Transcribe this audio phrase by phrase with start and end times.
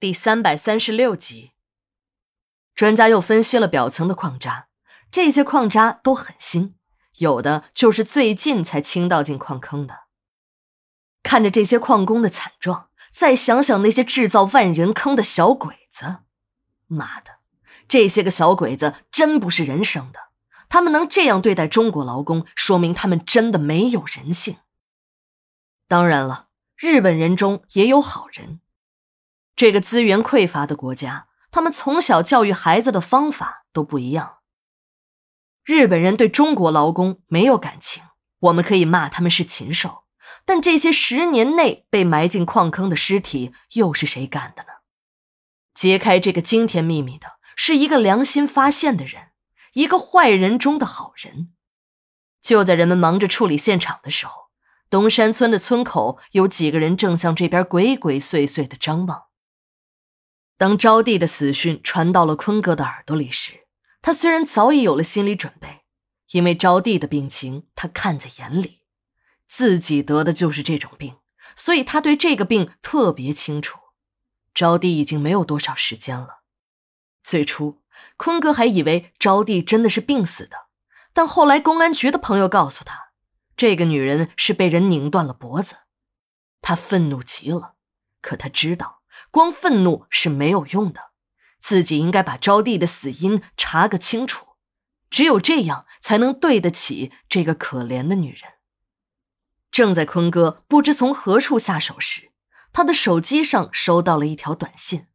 [0.00, 1.50] 第三百三十六集，
[2.74, 4.68] 专家又分析了表层的矿渣，
[5.10, 6.74] 这些矿渣都很新，
[7.18, 10.04] 有的就是最近才倾倒进矿坑的。
[11.22, 16.20] 看着这些矿工的惨状，再想想那些制造万人坑的小鬼子，
[16.86, 17.40] 妈的，
[17.86, 20.30] 这些个小鬼子真不是人生的！
[20.70, 24.56] 他们能这样对待中国劳工，说明他们真的没有人性。
[25.86, 26.48] 当然了，
[26.78, 28.62] 日本人中也有好人。
[29.60, 34.38] 这个资源匮乏的国家，他们从小教育孩子的方法都不一样。
[35.66, 38.02] 日本人对中国劳工没有感情，
[38.38, 40.04] 我们可以骂他们是禽兽，
[40.46, 44.68] 但这些十年内被埋进矿坑的尸体又是谁干的呢？
[45.74, 49.24] 揭开这个惊天秘密的是一个良心发现的人，
[49.74, 51.52] 一个坏人中的好人。
[52.40, 54.44] 就在人们忙着处理现场的时候，
[54.88, 59.24] 东山村的村口有几个人正向这边鬼鬼祟祟的张望。
[60.60, 63.60] 当招娣的死讯传到了坤哥的耳朵里时，
[64.02, 65.86] 他虽然早已有了心理准备，
[66.32, 68.82] 因为招娣的病情他看在眼里，
[69.46, 71.16] 自己得的就是这种病，
[71.56, 73.78] 所以他对这个病特别清楚。
[74.52, 76.42] 招娣已经没有多少时间了。
[77.22, 77.80] 最初，
[78.18, 80.66] 坤哥还以为招娣真的是病死的，
[81.14, 83.12] 但后来公安局的朋友告诉他，
[83.56, 85.76] 这个女人是被人拧断了脖子。
[86.60, 87.76] 他愤怒极了，
[88.20, 88.99] 可他知道。
[89.30, 91.10] 光愤怒是没有用的，
[91.58, 94.48] 自己应该把招娣的死因查个清楚，
[95.08, 98.52] 只有这样才能对得起这个可怜的女人。
[99.70, 102.32] 正在坤哥不知从何处下手时，
[102.72, 105.06] 他的手机上收到了一条短信。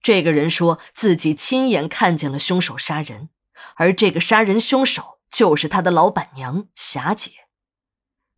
[0.00, 3.30] 这个人说自己亲眼看见了凶手杀人，
[3.74, 7.32] 而这个杀人凶手就是他的老板娘霞姐。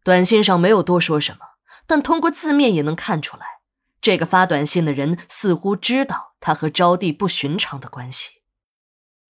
[0.02, 1.40] 短信上没有多说什么，
[1.86, 3.59] 但通过字面也能看出来。
[4.00, 8.40] 这个发短信的人似乎知道他和招娣不寻常的关系。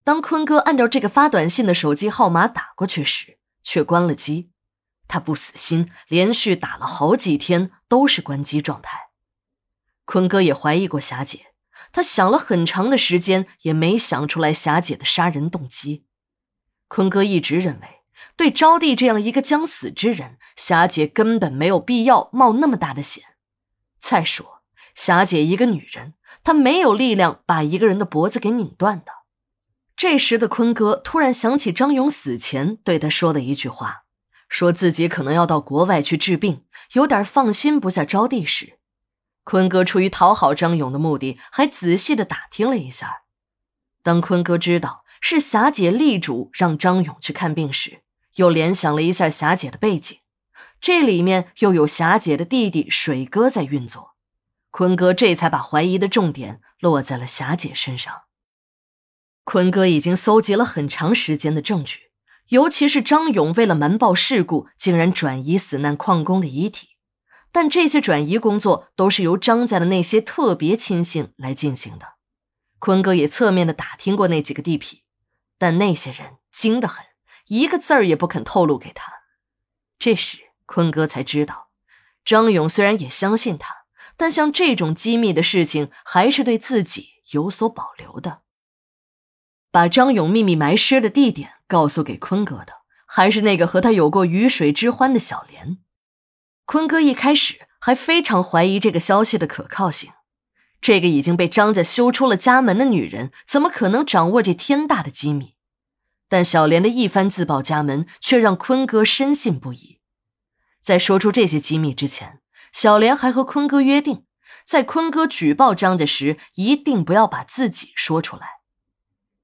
[0.05, 4.51] 当坤哥按照这个发短信的手机号码打过去时，却关了机。
[5.07, 9.11] 他不死心，连续打了好几天都是关机状态。
[10.05, 11.47] 坤哥也怀疑过霞姐，
[11.93, 16.07] 他想了很长的时间，也没想出来霞姐的杀人动机。
[16.87, 18.03] 坤哥一直认为，
[18.37, 23.25] 对招娣这样一个将死之人，霞姐根本没有必要冒那么大的险。
[23.99, 24.60] 再说。
[25.01, 26.13] 霞姐一个女人，
[26.45, 29.07] 她没有力量把一个人的脖子给拧断的。
[29.97, 34.03] 这时的坤哥突然想起张勇死前对他说的一句话，
[34.47, 38.79] 说自己可能要到国外去治病，有点放心不下招娣时，
[39.43, 43.23] 坤哥出于讨好张勇的目的，还仔细的打听了一下。
[44.03, 48.03] 当坤哥知道是霞姐力主让张勇去看病时，
[48.35, 50.19] 又联想了一下霞姐的背景，
[50.79, 54.10] 这里面又有霞姐的弟弟水哥在运作。
[54.71, 58.23] 坤哥这才把怀疑的重点落在了霞姐身上。
[59.45, 62.13] 坤哥已经搜集了很长时间的证据，
[62.49, 66.91] 尤其是张勇为了瞒报事故，竟然转移死难矿工的遗体。
[67.53, 72.15] 但这些转移工作都是由张家的那些特别亲信来进行的。
[72.79, 75.01] 坤哥也侧面的打听过那几个地痞，
[75.59, 77.05] 但那些人精得很，
[77.49, 79.13] 一个字儿也不肯透露给他。
[79.99, 81.71] 这时，坤哥才知道，
[82.25, 83.80] 张勇虽然也相信他。
[84.21, 88.43] 但像这种机密的事情，还是对自己有所保留的。
[89.71, 95.79] 把张勇秘密埋尸的地点告诉给坤哥的，还是那个和他有过鱼水之欢的小莲。
[96.67, 100.13] 坤哥一开始还非常怀疑这个消息的可靠性。
[100.83, 105.55] 这个已经被张家休出了家门的女人，怎么可能掌握这天大的机密？
[106.29, 110.01] 但小莲的一番自报家门，却让坤哥深信不疑。
[110.79, 112.40] 在说出这些机密之前。
[112.73, 114.25] 小莲还和坤哥约定，
[114.65, 118.61] 在坤哥举报张家时，一定不要把自己说出来。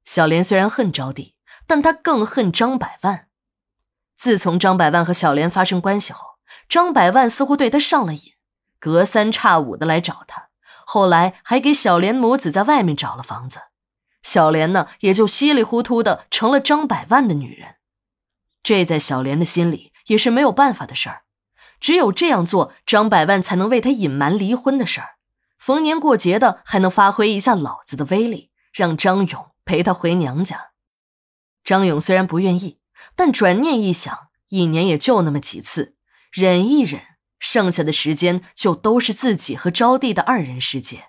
[0.05, 1.35] 小莲虽然恨招娣，
[1.67, 3.29] 但她更恨张百万。
[4.15, 6.39] 自从张百万和小莲发生关系后，
[6.69, 8.33] 张百万似乎对她上了瘾，
[8.79, 10.49] 隔三差五的来找她。
[10.87, 13.61] 后来还给小莲母子在外面找了房子，
[14.23, 17.75] 小莲呢，也就稀里糊涂的成了张百万的女人。
[18.63, 21.25] 这在小莲的心里也是没有办法的事儿。
[21.81, 25.17] 只有这样做，张百万才能为他隐瞒离婚的事儿，
[25.59, 30.71] 逢年过节的还能发挥一下老子的威力，让张勇陪他回娘家。
[31.65, 32.81] 张勇虽然不愿意，
[33.15, 35.97] 但转念一想，一年也就那么几次，
[36.31, 37.03] 忍一忍，
[37.39, 41.09] 剩下的时间就都是自己和招娣的二人世界。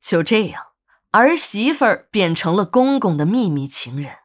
[0.00, 0.66] 就这样，
[1.12, 4.16] 儿媳妇儿变成了公公的秘密情人。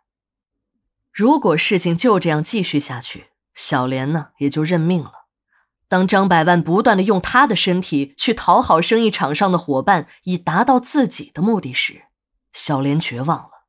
[1.14, 5.27] 如果事情就这样继续下去，小莲呢也就认命了。
[5.90, 12.04] 当张百万不断的用他的身体去讨好生意场上的伙伴，以达到自己的目的时，
[12.52, 13.66] 小莲绝望了。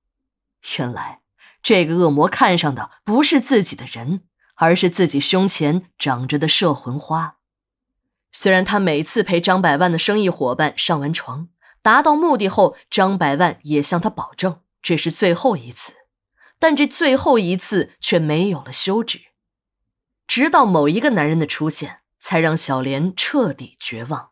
[0.79, 1.21] 原来，
[1.63, 4.23] 这个恶魔看上的不是自己的人，
[4.57, 7.37] 而是自己胸前长着的摄魂花。
[8.33, 11.49] 虽然他每次陪张百万的生意伙伴上完床，
[11.81, 15.95] 达到目的后，张百万也向他保证这是最后一次，
[16.59, 19.21] 但这最后一次却没有了休止。
[20.27, 24.31] 直到某一个男人的出现，才让小莲彻底绝望。